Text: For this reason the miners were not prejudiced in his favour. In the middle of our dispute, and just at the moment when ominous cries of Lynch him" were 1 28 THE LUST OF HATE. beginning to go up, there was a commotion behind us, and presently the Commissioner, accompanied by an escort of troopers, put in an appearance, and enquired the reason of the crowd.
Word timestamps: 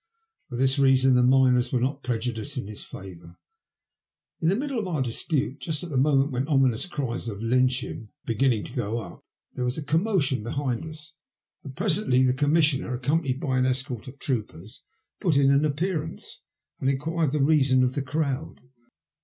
For 0.49 0.55
this 0.55 0.79
reason 0.79 1.13
the 1.13 1.21
miners 1.21 1.71
were 1.71 1.79
not 1.79 2.01
prejudiced 2.01 2.57
in 2.57 2.65
his 2.65 2.83
favour. 2.83 3.35
In 4.39 4.49
the 4.49 4.55
middle 4.55 4.79
of 4.79 4.87
our 4.87 5.03
dispute, 5.03 5.51
and 5.51 5.59
just 5.61 5.83
at 5.83 5.91
the 5.91 5.95
moment 5.97 6.31
when 6.31 6.47
ominous 6.47 6.87
cries 6.87 7.27
of 7.27 7.43
Lynch 7.43 7.83
him" 7.83 8.01
were 8.01 8.01
1 8.01 8.01
28 8.01 8.01
THE 8.01 8.01
LUST 8.01 8.01
OF 8.01 8.01
HATE. 8.01 8.25
beginning 8.25 8.63
to 8.65 8.73
go 8.73 8.97
up, 8.99 9.23
there 9.53 9.63
was 9.65 9.77
a 9.77 9.83
commotion 9.83 10.41
behind 10.41 10.87
us, 10.87 11.19
and 11.63 11.75
presently 11.77 12.23
the 12.23 12.33
Commissioner, 12.33 12.95
accompanied 12.95 13.39
by 13.39 13.59
an 13.59 13.67
escort 13.67 14.07
of 14.07 14.17
troopers, 14.17 14.87
put 15.19 15.37
in 15.37 15.51
an 15.51 15.65
appearance, 15.65 16.41
and 16.79 16.89
enquired 16.89 17.29
the 17.29 17.43
reason 17.43 17.83
of 17.83 17.93
the 17.93 18.01
crowd. 18.01 18.59